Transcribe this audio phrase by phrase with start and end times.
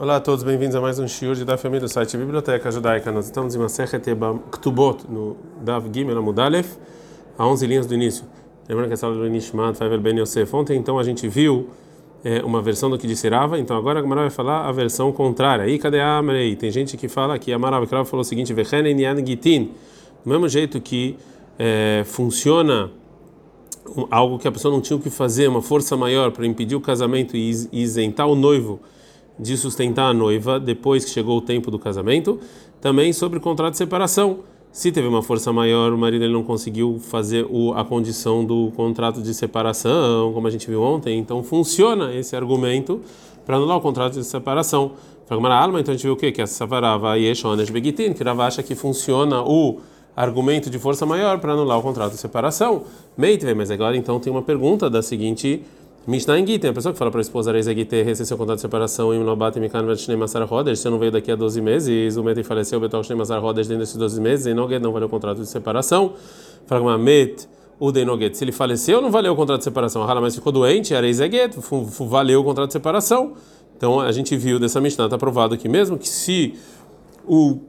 [0.00, 3.12] Olá a todos, bem-vindos a mais um shiur de Daf do site Biblioteca Judaica.
[3.12, 4.02] Nós estamos em uma Sechet
[4.50, 6.78] Ktubot, no Dav Gimel Amudalef,
[7.36, 8.24] a 11 linhas do início.
[8.66, 10.56] Lembrando que essa aula do Nishmat, Faivel Ben Yosef.
[10.56, 11.68] Ontem, então, a gente viu
[12.24, 15.12] é, uma versão do que disse Rava, então agora a Gamara vai falar a versão
[15.12, 15.68] contrária.
[15.68, 16.56] E cadê a Amrei?
[16.56, 19.72] Tem gente que fala que a Marav falou o seguinte, Vechenen Yan Gitin,
[20.24, 21.18] do mesmo jeito que
[21.58, 22.90] é, funciona
[24.10, 26.80] algo que a pessoa não tinha o que fazer, uma força maior para impedir o
[26.80, 28.80] casamento e isentar o noivo
[29.40, 32.38] de sustentar a noiva depois que chegou o tempo do casamento,
[32.80, 34.40] também sobre o contrato de separação.
[34.72, 38.70] Se teve uma força maior, o marido ele não conseguiu fazer o, a condição do
[38.76, 43.00] contrato de separação, como a gente viu ontem, então funciona esse argumento
[43.44, 44.92] para anular o contrato de separação.
[45.26, 46.30] Fragmara alma, então a gente viu o quê?
[46.30, 49.80] Que a Savarava e Eshonesh Begitin, que Rava acha que funciona o
[50.14, 52.82] argumento de força maior para anular o contrato de separação.
[53.16, 55.62] Meitve, mas agora então tem uma pergunta da seguinte
[56.10, 58.56] Mishnah em Gita, a pessoa que fala para a esposa Reis Gita receber seu contrato
[58.56, 61.60] de separação em Lobat Mikan Vet Masar Rodes, se eu não veio daqui a 12
[61.60, 64.68] meses, o Meti faleceu, o Betok Shnei Masar Rodes dentro desses 12 meses, e não
[64.68, 66.14] não valeu o contrato de separação.
[66.66, 70.02] Fala Met, o Denoget, se ele faleceu, não valeu o contrato de separação.
[70.02, 71.18] Hala, mas ficou doente, Reis
[72.00, 73.34] valeu o contrato de separação.
[73.76, 76.54] Então a gente viu dessa Mishnah, está provado que mesmo que se
[77.24, 77.60] o,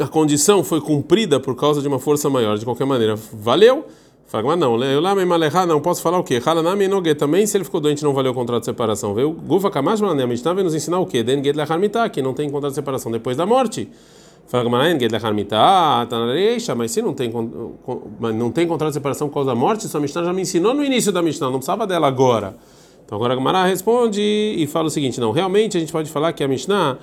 [0.00, 3.84] a condição foi cumprida por causa de uma força maior, de qualquer maneira, valeu.
[4.26, 6.40] Fala, não, eu lá me malerá, não posso falar o quê?
[6.44, 9.12] Halanami nogue também, se ele ficou doente não valeu o contrato de separação.
[9.12, 11.22] Veio Gufa Kamash Mané, a Mishnah vem nos ensinar o quê?
[11.22, 13.90] Den Ged Lechar Mitá, que não tem contrato de separação depois da morte.
[14.46, 17.30] Fala, Gamaran Lechar Mitá, Tanareisha, mas se não tem,
[18.34, 20.82] não tem contrato de separação por causa da morte, sua Mishnah já me ensinou no
[20.82, 22.56] início da Mishnah, não precisava dela agora.
[23.04, 26.32] Então agora a Gamara responde e fala o seguinte: não, realmente a gente pode falar
[26.32, 26.98] que a Mishnah,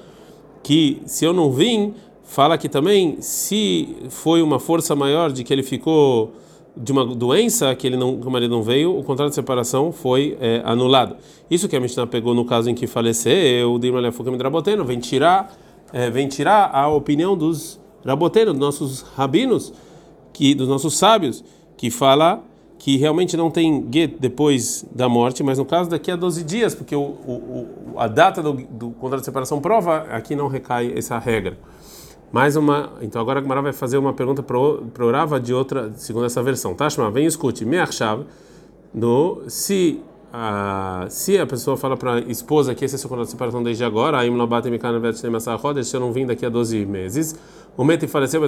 [0.63, 5.53] que se eu não vim, fala que também se foi uma força maior de que
[5.53, 6.33] ele ficou
[6.81, 9.91] de uma doença que ele não, que o marido não veio, o contrato de separação
[9.91, 11.17] foi é, anulado.
[11.51, 14.97] Isso que a Mishnah pegou no caso em que faleceu, o Dirma Lefukam Draboteno, vem
[14.97, 15.53] tirar,
[15.91, 19.73] é, vem tirar a opinião dos Rabotenos, dos nossos rabinos,
[20.31, 21.43] que, dos nossos sábios,
[21.75, 22.41] que fala
[22.77, 26.73] que realmente não tem get depois da morte, mas no caso daqui a 12 dias,
[26.73, 31.19] porque o, o, a data do, do contrato de separação prova, aqui não recai essa
[31.19, 31.57] regra.
[32.31, 32.91] Mais uma.
[33.01, 36.43] Então agora a Gemara vai fazer uma pergunta para o Rava de outra, segundo essa
[36.43, 36.75] versão.
[36.75, 37.65] Tá, vem e escute.
[37.65, 38.25] Me achava
[38.93, 39.99] no se
[40.31, 43.63] a, se a pessoa fala para a esposa que esse é seu contrato de separação
[43.63, 44.29] desde agora, aí
[45.83, 47.35] se eu não vim daqui a 12 meses,
[47.75, 48.41] o Meti faleceu,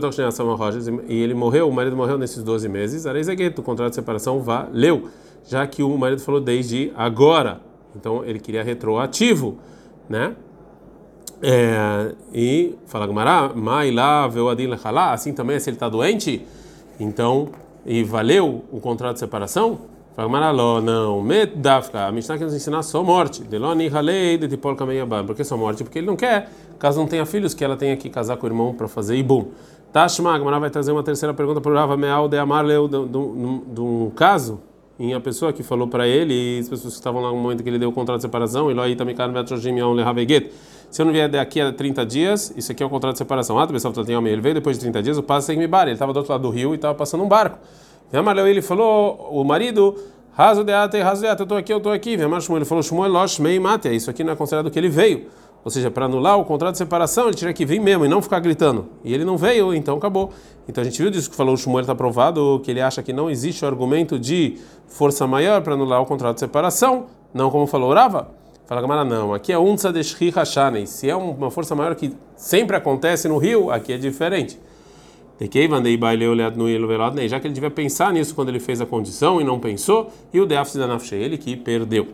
[1.08, 3.06] e ele morreu, o marido morreu nesses 12 meses,
[3.58, 5.10] o contrato de separação valeu,
[5.48, 7.62] já que o marido falou desde agora.
[7.96, 9.58] Então ele queria retroativo,
[10.08, 10.36] né?
[11.44, 14.70] É, e fala Gumara, mai lá, veu adin
[15.12, 16.46] assim também se ele está doente,
[17.00, 17.50] então,
[17.84, 19.80] e valeu o contrato de separação?
[20.16, 24.76] Fala Gumara, não, medafka, a Mishnah quer nos ensinar só morte, deloni halei de tipol
[24.76, 25.84] kameyabam, porque só morte?
[25.84, 26.48] Porque ele não quer,
[26.78, 29.48] caso não tenha filhos, que ela tenha que casar com o irmão para fazer ibum.
[29.92, 34.12] Tashma, Gumara vai trazer uma terceira pergunta para o Rava Meal de Amarleu, de um
[34.16, 34.60] caso
[35.00, 37.64] em a pessoa que falou para ele, e as pessoas que estavam lá no momento
[37.64, 39.16] que ele deu o contrato de separação, e lá também
[40.92, 43.58] se eu não vier daqui a 30 dias, isso aqui é o contrato de separação.
[43.58, 46.12] Ah, pessoal, ele veio depois de 30 dias, o passo sem me bar, ele estava
[46.12, 47.58] do outro lado do rio e estava passando um barco.
[48.46, 49.96] Ele falou, o marido,
[50.34, 52.10] raso de ata, raso de ata, eu estou aqui, eu estou aqui.
[52.12, 55.28] Ele falou, Shmuel losh mei mate, isso aqui não é considerado que ele veio.
[55.64, 58.22] Ou seja, para anular o contrato de separação, ele tinha que vir mesmo e não
[58.22, 58.88] ficar gritando.
[59.02, 60.32] E ele não veio, então acabou.
[60.68, 63.14] Então a gente viu disso que falou o Shmuel está provado que ele acha que
[63.14, 67.66] não existe o argumento de força maior para anular o contrato de separação, não como
[67.66, 68.41] falou Rava.
[68.72, 69.34] Fala Gamara, não.
[69.34, 70.88] Aqui é um tzadeshri hashanei.
[70.88, 74.58] Se é uma força maior que sempre acontece no rio, aqui é diferente.
[75.38, 75.48] Já
[77.42, 80.46] que ele devia pensar nisso quando ele fez a condição e não pensou, e o
[80.46, 82.08] Deafs da Nafshe, ele que perdeu.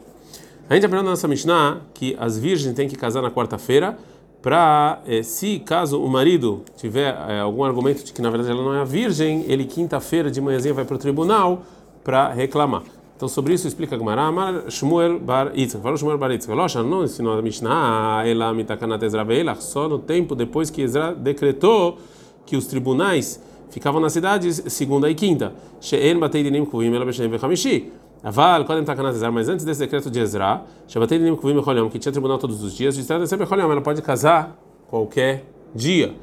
[0.67, 3.95] A gente aprendeu na nossa Mishnah que as virgens têm que casar na quarta-feira
[4.41, 8.63] para, eh, se caso o marido tiver eh, algum argumento de que na verdade ela
[8.63, 11.61] não é virgem, ele quinta-feira de manhãzinha vai para o tribunal
[12.03, 12.81] para reclamar.
[13.17, 17.03] Então sobre isso explica Gemara, Amar Shmuel bar Yitzchak, falou Shmuel bar Yitzchak, Locha não
[17.03, 21.97] ensinou a Mishnah, ela mitakanat Ezra veilach, só no tempo depois que Ezra decretou
[22.45, 25.55] que os tribunais ficavam nas cidades segunda e quinta.
[25.81, 27.91] She'en batei dinim kuvim ela b'shem v'chamishi.
[28.23, 31.99] Aval, quando está canazar, mas antes desse decreto de Ezra, Shabbatei Nim Kuvim Echolham, que
[31.99, 34.57] tinha tribunal todos os dias, de sempre Echolham, ela pode casar
[34.89, 36.15] qualquer dia.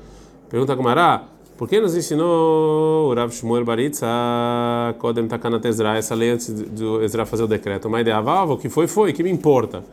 [0.48, 1.24] Pergunta Gumará,
[1.56, 4.06] por que nos ensinou o Rav Shmuel Baritza,
[4.98, 7.88] Kodem Takanat Ezra, essa lei antes do Ezra fazer o decreto?
[7.88, 9.84] Mas de o que foi, foi, que me importa.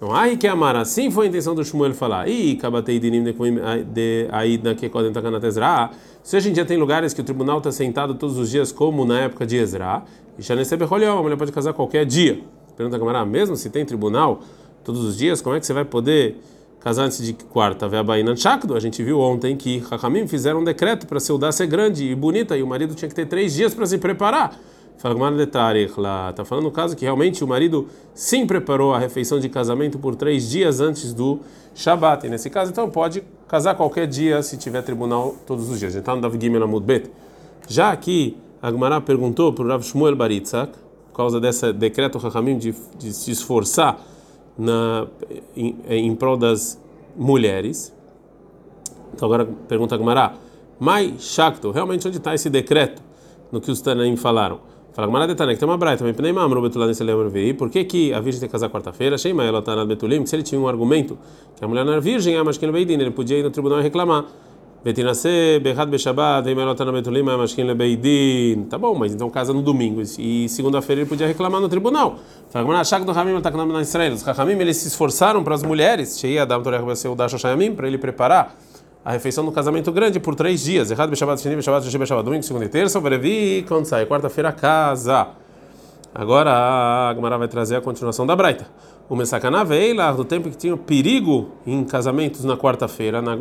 [0.00, 2.28] Não, ai que amar, assim foi a intenção do Shmuel falar.
[2.28, 5.90] E Kabatei Dinim de Aida que Kodem Takanat Ezra.
[6.22, 9.04] Se hoje em dia tem lugares que o tribunal está sentado todos os dias, como
[9.04, 10.02] na época de Ezra,
[10.36, 12.40] e Shanese a mulher pode casar qualquer dia.
[12.76, 14.40] Pergunta a Gamara, mesmo se tem tribunal
[14.82, 16.36] todos os dias, como é que você vai poder
[16.80, 21.06] casar antes de quarta, Veabaina Shakdo, a gente viu ontem que Hakamim fizeram um decreto
[21.06, 23.86] para Seudá ser grande e bonita, e o marido tinha que ter três dias para
[23.86, 24.58] se preparar.
[24.96, 30.14] Está falando no caso que realmente o marido sim preparou a refeição de casamento por
[30.14, 31.40] três dias antes do
[31.74, 32.26] Shabat.
[32.26, 35.92] E nesse caso, então, pode casar qualquer dia se tiver tribunal todos os dias.
[35.92, 37.10] A gente está no Dav Gimel Amud Bet.
[37.68, 40.72] Já aqui, a Gemara perguntou para o Rav Shmuel Baritzak,
[41.10, 44.00] por causa desse decreto Hakamim de, de se esforçar
[44.58, 45.06] na,
[45.56, 46.80] em, em prol das
[47.16, 47.94] mulheres.
[49.14, 50.34] Então agora pergunta a Gemara,
[50.78, 53.02] Mai Shakto, realmente onde está esse decreto
[53.52, 54.60] no que os Tanaim falaram?
[54.94, 58.14] Fala Gemara de Tanek, tem uma braita, também Pneimam, Robetulan e Selem Por que que
[58.14, 59.18] a virgem tem que casar quarta-feira?
[59.18, 61.18] Shema ela está na Betulim, se ele tinha um argumento
[61.56, 63.82] que a mulher não era virgem, ah, mas que ele podia ir no tribunal e
[63.82, 64.26] reclamar.
[64.84, 68.64] Betinase, Berrad Beshabat, Em Elotana Betulim, Mashkin Lebeidin.
[68.68, 70.02] Tá bom, mas então casa no domingo.
[70.18, 72.18] E segunda-feira ele podia reclamar no tribunal.
[72.46, 77.86] Os Ramim eles se esforçaram para as mulheres, Sheia Adam Torah Beseu Dash Shayamim, para
[77.86, 78.54] ele preparar
[79.02, 80.90] a refeição do casamento grande por três dias.
[80.90, 84.04] Errado Beshabat, Sheni Beshabat, Sheshi Beshabat, domingo, segunda e terça, Brevi, quando sai?
[84.04, 85.28] Quarta-feira, casa.
[86.14, 88.66] Agora a Agmará vai trazer a continuação da Braita.
[89.08, 89.64] O Messakana
[89.94, 93.36] lá do tempo que tinha perigo em casamentos na quarta-feira, na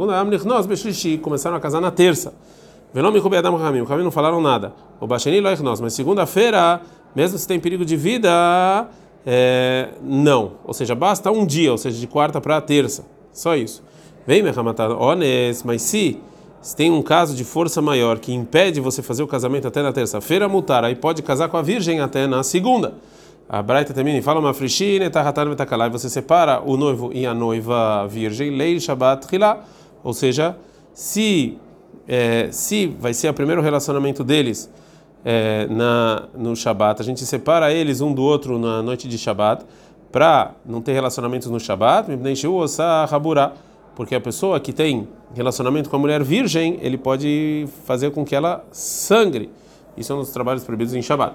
[0.45, 0.67] nós
[1.17, 2.33] começaram a casar na terça.
[2.93, 4.73] Velome Adam Ramim, o Ramim não falaram nada.
[4.99, 6.81] O Basheni nós, mas segunda-feira,
[7.15, 8.87] mesmo se tem perigo de vida,
[9.25, 10.53] é, não.
[10.65, 13.05] Ou seja, basta um dia, ou seja, de quarta para terça.
[13.31, 13.81] Só isso.
[14.27, 16.19] Vem, Mehamatar, honest, mas se,
[16.61, 19.93] se tem um caso de força maior que impede você fazer o casamento até na
[19.93, 22.95] terça-feira, multar, aí pode casar com a virgem até na segunda.
[23.47, 25.89] A Braita termina e fala uma frishine tahatan vetakalai.
[25.89, 29.63] Você separa o noivo e a noiva virgem, lei Shabbat hilá.
[30.03, 30.57] Ou seja,
[30.93, 31.57] se
[32.07, 34.69] é, se vai ser o primeiro relacionamento deles
[35.23, 39.65] é, na no Shabat, a gente separa eles um do outro na noite de Shabat
[40.11, 42.07] para não ter relacionamentos no Shabat,
[43.95, 48.35] porque a pessoa que tem relacionamento com a mulher virgem, ele pode fazer com que
[48.35, 49.49] ela sangre.
[49.97, 51.33] Isso é um dos trabalhos proibidos em Shabat.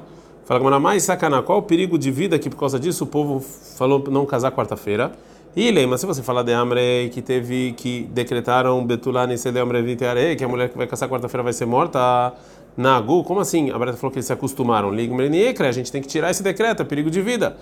[0.48, 3.38] Fala como mais sacana, qual o perigo de vida que por causa disso o povo
[3.38, 5.12] falou não casar quarta-feira?
[5.54, 10.36] E lembra, se você falar de Amre que teve que decretaram Betulani de Amre Viteare,
[10.36, 12.32] que a mulher que vai casar quarta-feira vai ser morta,
[12.74, 13.70] Nagu, como assim?
[13.70, 14.90] A Breta falou que eles se acostumaram.
[14.90, 17.54] Ligmreniekre, a gente tem que tirar esse decreto, é perigo de vida.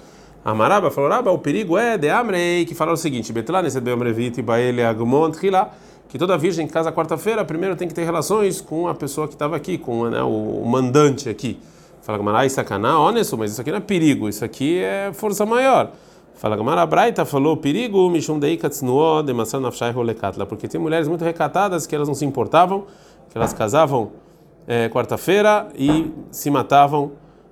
[0.44, 3.91] A Maraba falou: Raba, o perigo é de Amre que falaram o seguinte: Betulani de
[3.91, 5.73] Amre Vite Baele Agmont Hila,
[6.09, 9.35] que toda virgem que casa quarta-feira primeiro tem que ter relações com a pessoa que
[9.35, 11.59] estava aqui, com né, o mandante aqui.
[12.06, 15.44] Fala Gamara, isso é honesto, mas isso aqui não é perigo, isso aqui é força
[15.44, 15.91] maior.
[16.35, 21.85] Fala Gamara, Braita falou perigo, Mishum Deikatsnuo, Demasan Nafshai Rolekatla, porque tem mulheres muito recatadas
[21.85, 22.85] que elas não se importavam,
[23.29, 24.12] que elas casavam
[24.69, 27.11] é, quarta-feira e se matavam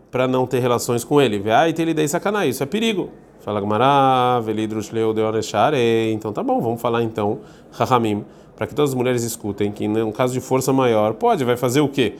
[0.08, 1.40] para não ter relações com ele.
[1.40, 3.10] Vai ter ele dei sacanagem, isso é perigo.
[3.40, 7.40] Fala Gamara, Velidrush Leo Deoneshare, então tá bom, vamos falar então,
[7.72, 8.24] Rahamim,
[8.54, 11.80] para que todas as mulheres escutem que, num caso de força maior, pode, vai fazer
[11.80, 12.14] o quê?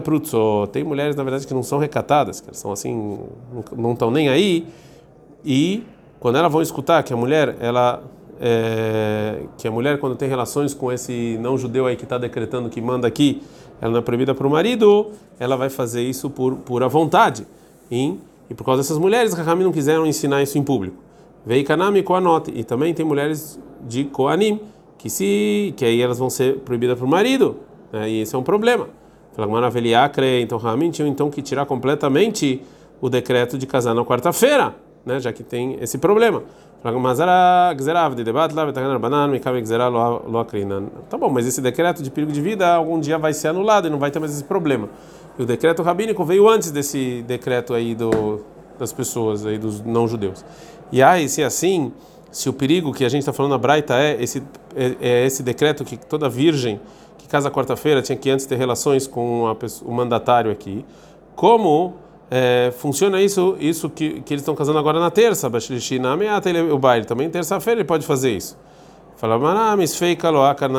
[0.00, 3.18] Prutso, tem mulheres na verdade que não são recatadas, que são assim,
[3.76, 4.66] não estão nem aí,
[5.44, 5.84] e
[6.18, 8.02] quando elas vão escutar que a mulher, ela
[8.40, 12.68] é, que a mulher quando tem relações com esse não judeu aí que está decretando
[12.68, 13.42] que manda aqui,
[13.80, 17.46] ela não é proibida para o marido, ela vai fazer isso por pura vontade,
[17.90, 18.18] hein?
[18.48, 20.96] e por causa dessas mulheres, Rahami não quiseram ensinar isso em público.
[21.44, 24.60] Veio Kanami Koanot, e também tem mulheres de Koanim,
[24.98, 27.56] que se que aí elas vão ser proibidas para o marido,
[27.92, 28.08] né?
[28.08, 28.88] e esse é um problema.
[30.42, 32.62] Então Ramin tinha então que tirar completamente
[33.00, 34.74] o decreto de casar na quarta-feira,
[35.04, 36.42] né, já que tem esse problema.
[41.10, 43.90] Tá bom, mas esse decreto de perigo de vida algum dia vai ser anulado e
[43.90, 44.88] não vai ter mais esse problema.
[45.38, 48.40] E o decreto rabínico veio antes desse decreto aí do,
[48.78, 50.44] das pessoas aí dos não judeus.
[50.92, 51.92] E aí, se é assim,
[52.30, 54.42] se o perigo que a gente está falando na Braita é esse
[54.74, 56.80] é, é esse decreto que toda virgem
[57.18, 60.84] que casa quarta-feira tinha que antes ter relações com pessoa, o mandatário aqui.
[61.34, 61.94] Como
[62.30, 65.48] é, funciona isso isso que, que eles estão casando agora na terça?
[66.72, 68.56] O baile também terça-feira ele pode fazer isso.
[69.16, 69.38] Fala,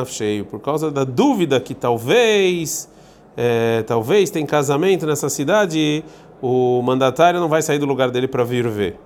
[0.06, 2.88] cheio por causa da dúvida que talvez
[3.36, 6.04] é, talvez tem casamento nessa cidade,
[6.42, 8.98] o mandatário não vai sair do lugar dele para vir ver.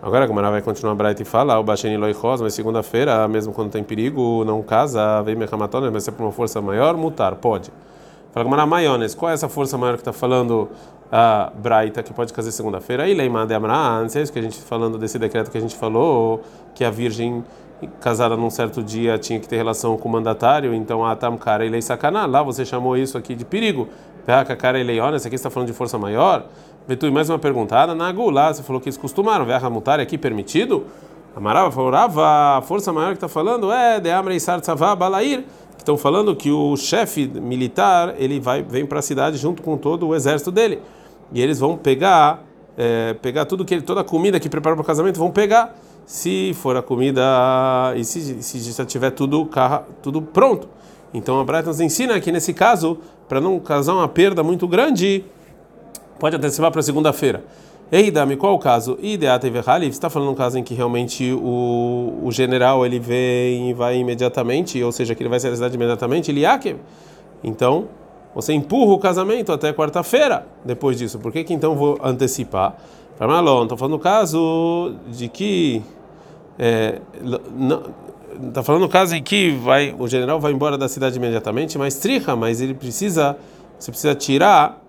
[0.00, 3.52] Agora a Gamara vai continuar a Bright e fala, o Basheni Loichos, mas segunda-feira, mesmo
[3.52, 7.34] quando tem perigo, não casa, vem Mechamatona, mas se é por uma força maior, mutar,
[7.34, 7.72] pode.
[8.32, 10.68] Fala Gamara Maiones, qual é essa força maior que está falando
[11.10, 13.02] a Braita que pode casar segunda-feira?
[13.02, 15.74] Aí Leimã de Amraan, é isso que a gente falando desse decreto que a gente
[15.74, 16.42] falou,
[16.76, 17.44] que a virgem
[18.00, 21.68] casada num certo dia tinha que ter relação com o mandatário, então a Tamkara e
[21.68, 23.88] Lei Sakaná, lá você chamou isso aqui de perigo.
[24.58, 26.44] Cara e Leiones, aqui está falando de força maior.
[26.86, 27.94] Vetui, mais uma perguntada.
[27.94, 29.46] Na Gulá, você falou que eles costumaram.
[29.46, 30.84] Verra mutar aqui permitido?
[31.34, 35.44] Amarava falou, Rava, a força maior que está falando é de Amrei Sartzavá Balair,
[35.78, 40.08] estão falando que o chefe militar ele vai vem para a cidade junto com todo
[40.08, 40.80] o exército dele
[41.32, 42.42] e eles vão pegar
[42.76, 45.74] é, pegar tudo que ele, toda a comida que prepara para o casamento vão pegar
[46.08, 47.22] se for a comida
[47.94, 49.46] e se, se já tiver tudo
[50.00, 50.66] tudo pronto.
[51.12, 52.96] Então a Braita nos ensina que nesse caso
[53.28, 55.22] para não causar uma perda muito grande
[56.18, 57.44] pode antecipar para segunda-feira.
[57.92, 58.98] Ei, Dami, qual o caso?
[59.02, 63.68] Ideata e Você está falando um caso em que realmente o, o general ele vem
[63.68, 66.42] e vai imediatamente, ou seja, que ele vai sair da cidade imediatamente, ele
[67.44, 67.86] Então,
[68.34, 71.18] você empurra o casamento até quarta-feira depois disso.
[71.18, 72.76] Por que, que então vou antecipar?
[73.18, 75.82] Para Malon, estou falando o caso de que.
[76.58, 77.00] É,
[78.48, 81.96] está falando o caso em que vai, o general vai embora da cidade imediatamente, mas
[81.96, 83.36] trica, mas ele precisa.
[83.78, 84.82] Você precisa tirar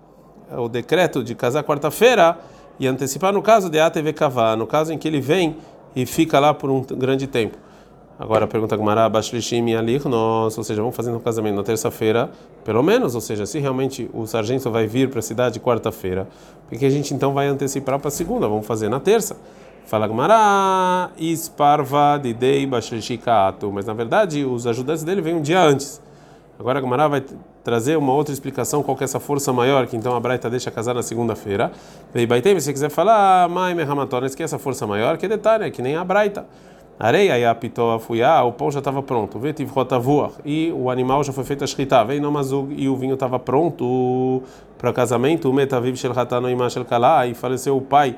[0.56, 2.36] o decreto de casar quarta-feira
[2.78, 5.56] e antecipar no caso de ATV Kavá, no caso em que ele vem
[5.94, 7.56] e fica lá por um grande tempo.
[8.18, 12.30] Agora pergunta Gumara, Bashlishim Alir, nós, ou seja, vamos fazendo o casamento na terça-feira,
[12.64, 16.28] pelo menos, ou seja, se realmente o sargento vai vir para a cidade quarta-feira,
[16.68, 19.38] porque a gente então vai antecipar para a segunda, vamos fazer na terça.
[19.90, 26.00] Fala Gumara, Isparva Didei Bashlishikato, mas na verdade os ajudantes dele vêm um dia antes.
[26.60, 27.24] Agora a vai
[27.64, 30.70] trazer uma outra explicação qual que é essa força maior que então a Braita deixa
[30.70, 31.72] casar na segunda-feira.
[32.14, 35.28] Vei Baitem, se você quiser falar, Mai Mehamatones, que é essa força maior, que é
[35.28, 36.46] detalhe, é que nem a Braita.
[36.96, 39.40] Areia e a fuiá, o pão já estava pronto.
[39.40, 42.04] Vetiv rotavua, e o animal já foi feito a shkita.
[42.04, 44.40] Vem namazug, e o vinho estava pronto
[44.78, 45.50] para casamento.
[45.50, 48.16] O metaviv shel hatano shel kala, e faleceu o pai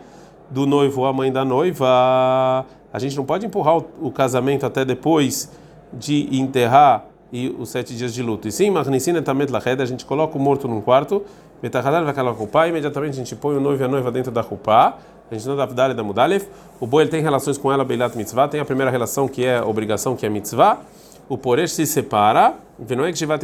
[0.52, 2.66] do noivo, a mãe da noiva.
[2.92, 5.50] A gente não pode empurrar o, o casamento até depois
[5.92, 8.46] de enterrar e os sete dias de luto.
[8.46, 11.22] E sim, Magnicina Tamet Lached, a gente coloca o morto num quarto,
[11.62, 14.40] Metahadar vai calar a imediatamente a gente põe o noivo e a noiva dentro da
[14.40, 14.98] Rupá,
[15.30, 16.46] a gente não dá Vdale da Mudalef,
[16.78, 20.14] o boi tem relações com ela, Beilat Mitzvah, tem a primeira relação que é obrigação,
[20.14, 20.80] que é Mitzvah,
[21.28, 23.42] o Poresh se separa, Venoek Shivat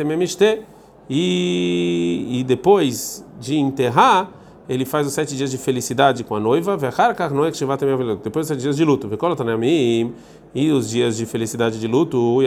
[1.08, 4.28] e, e depois de enterrar,
[4.68, 6.76] ele faz os sete dias de felicidade com a noiva,
[8.22, 9.08] depois os sete dias de luto,
[10.54, 12.38] e os dias de felicidade de luto,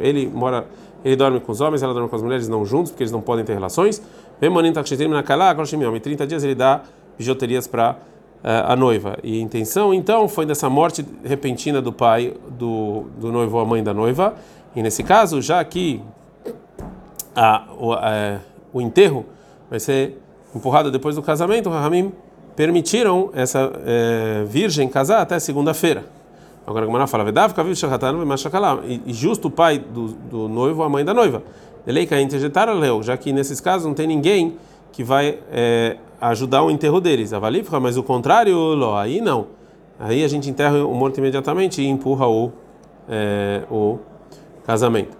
[0.00, 0.66] ele mora,
[1.04, 3.20] ele dorme com os homens, ela dorme com as mulheres, não juntos, porque eles não
[3.20, 4.02] podem ter relações.
[4.40, 6.82] E 30 dias ele dá
[7.18, 7.96] bijuterias para
[8.44, 9.18] eh, a noiva.
[9.22, 13.66] E a intenção, então, foi dessa morte repentina do pai do, do noivo ou a
[13.66, 14.34] mãe da noiva.
[14.74, 16.02] E nesse caso, já que
[17.34, 18.38] a, o, a, eh,
[18.72, 19.24] o enterro
[19.70, 20.18] vai ser
[20.54, 22.12] empurrado depois do casamento, Rahamim
[22.54, 26.04] permitiram essa é, virgem casar até segunda-feira.
[26.66, 27.24] Agora a Gemara fala,
[28.88, 31.42] e justo o pai do, do noivo, a mãe da noiva.
[33.02, 34.56] Já que nesses casos não tem ninguém
[34.90, 37.30] que vai é, ajudar o enterro deles.
[37.80, 38.56] Mas o contrário,
[38.96, 39.46] aí não.
[40.00, 42.50] Aí a gente enterra o morto imediatamente e empurra o,
[43.08, 43.98] é, o
[44.66, 45.16] casamento.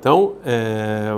[0.00, 1.14] Então, é,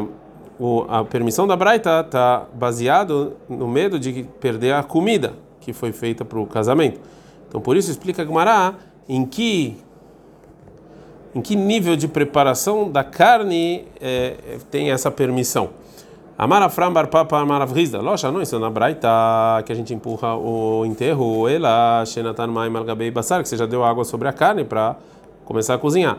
[0.59, 5.93] o, a permissão da Braita está baseado no medo de perder a comida que foi
[5.93, 7.01] feita para o casamento.
[7.49, 8.75] Então, por isso explica a Gemara
[9.09, 9.77] em que
[11.35, 15.71] em que nível de preparação da carne é, tem essa permissão.
[16.39, 18.01] Amarafram barpapa amaravrizda.
[18.01, 19.09] Loja, não, isso é na Braita
[19.65, 21.49] que a gente empurra o enterro.
[21.49, 24.97] Ela, shenatan mai malgabei basar, que você já deu água sobre a carne para
[25.45, 26.19] começar a cozinhar.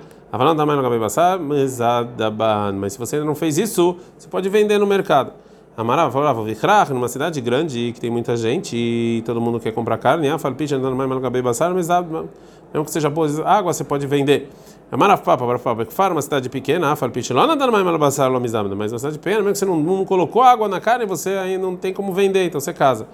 [2.77, 5.31] Mas se você ainda não fez isso, você pode vender no mercado.
[5.77, 9.97] Amarav falava, Vichrach, numa cidade grande que tem muita gente e todo mundo quer comprar
[9.97, 14.07] carne, ah, falpicha andando mais malgabei basar, mas mesmo que seja boa água, você pode
[14.07, 14.49] vender.
[14.89, 18.99] Amarav papa, papa, fara uma cidade pequena, ah, falpicha lá andando mais malbasar, mas uma
[18.99, 21.93] cidade pequena, mesmo que você não, não colocou água na carne, você aí não tem
[21.93, 23.07] como vender, então você casa.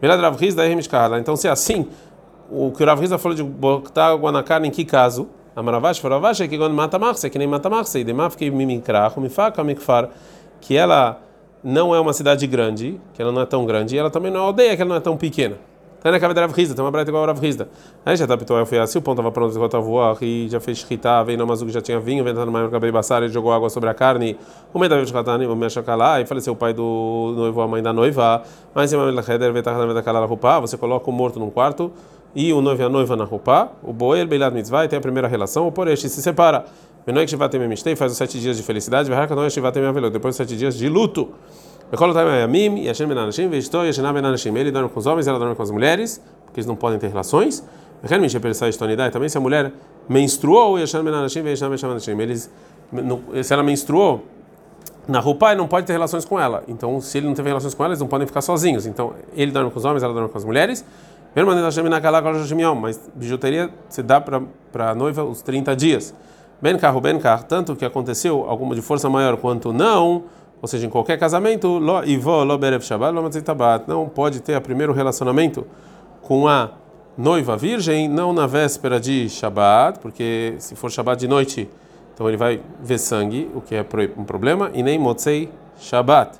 [0.00, 0.64] Veladrav riz da
[1.18, 1.86] Então se é assim,
[2.50, 5.28] o que o Rav falou de botar água na carne, em que caso?
[5.58, 9.18] Amaravash, Faravash, é que quando mata marça, que nem mata marça, e demaf que mimikrach,
[9.18, 10.08] mifaka, mikfar,
[10.60, 11.20] que ela
[11.64, 14.38] não é uma cidade grande, que ela não é tão grande, e ela também não
[14.38, 15.56] é aldeia, que ela não é tão pequena.
[16.00, 17.68] Tá na cabeça Rav Rizda, tem uma breta igual a Rav Rizda.
[18.06, 20.78] Aí já tá pitou, foi assim, o pão estava pronto, eu voar, e já fez
[20.78, 23.90] shkita, veio no mazuco, já tinha vinho, ventando mais no cabelo ele jogou água sobre
[23.90, 24.38] a carne,
[24.72, 27.82] o meio da shkatani, o meio shakalá, e faleceu o pai do noivo, a mãe
[27.82, 31.50] da noiva, mas em uma melacheder, vetach na metacalá roupa, você coloca o morto num
[31.50, 31.90] quarto,
[32.38, 35.02] e o noivo e a noiva na roupa, o boer beilad mitzvah, e tem a
[35.02, 36.66] primeira relação, o poreste se separa.
[37.04, 40.36] Menoek shivatem emistei, faz os sete dias de felicidade, vai não shivatem avelot, depois os
[40.36, 41.30] sete dias de luto.
[41.90, 44.56] Bekol time ayamim, yashem ben anashim, veistou yashenah ben anashim.
[44.56, 47.08] Ele dorme com os homens, ela dorme com as mulheres, porque eles não podem ter
[47.08, 47.64] relações.
[48.02, 49.72] Beken mishe persai estonidade, também se a mulher
[50.08, 52.20] menstruou, yashem ben anashim, veishnah ben anashim.
[52.20, 52.48] Eles,
[53.42, 54.22] se ela menstruou,
[55.08, 56.62] na roupa ele não pode ter relações com ela.
[56.68, 58.86] Então, se ele não teve relações com ela, eles não podem ficar sozinhos.
[58.86, 60.84] Então, ele dorme com os homens, ela dorme com as mulheres.
[61.34, 66.14] Mas bijuteria se dá para a noiva os 30 dias.
[66.60, 70.24] Ben carro, carro, tanto que aconteceu alguma de força maior quanto não,
[70.60, 74.56] ou seja, em qualquer casamento, lo ivo lo berev shabbat lo tabat, não pode ter
[74.56, 75.64] o primeiro relacionamento
[76.20, 76.70] com a
[77.18, 81.68] noiva virgem, não na véspera de Shabat, porque se for Shabat de noite,
[82.14, 83.84] então ele vai ver sangue, o que é
[84.16, 86.38] um problema, e nem motzei Shabat.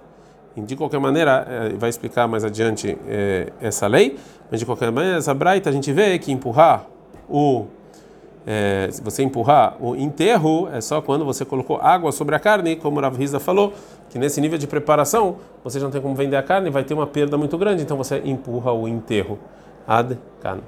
[0.57, 4.19] De qualquer maneira, eh, vai explicar mais adiante é, essa lei,
[4.51, 6.87] mas de qualquer maneira, essa braita a gente vê que empurrar
[7.29, 7.67] o
[8.51, 12.77] é, se você empurrar o enterro, é só quando você colocou água sobre a carne,
[12.77, 13.75] como o Rav falou,
[14.09, 17.07] que nesse nível de preparação você não tem como vender a carne, vai ter uma
[17.07, 19.39] perda muito grande, então você empurra o enterro.
[19.87, 20.61] Ad can.